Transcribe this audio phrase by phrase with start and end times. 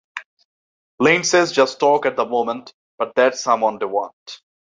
[0.99, 4.41] Lindsay's just talk at the moment...but that's someone they want.